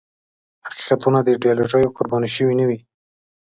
[0.67, 2.79] حقیقتونه د ایدیالوژیو قرباني شوي نه وي.